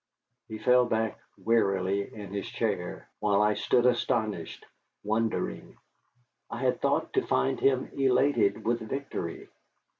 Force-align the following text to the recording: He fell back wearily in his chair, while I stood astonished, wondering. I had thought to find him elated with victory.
He 0.47 0.57
fell 0.57 0.87
back 0.87 1.19
wearily 1.37 2.11
in 2.11 2.33
his 2.33 2.47
chair, 2.47 3.07
while 3.19 3.39
I 3.43 3.53
stood 3.53 3.85
astonished, 3.85 4.65
wondering. 5.03 5.77
I 6.49 6.57
had 6.57 6.81
thought 6.81 7.13
to 7.13 7.21
find 7.27 7.59
him 7.59 7.91
elated 7.95 8.65
with 8.65 8.79
victory. 8.79 9.47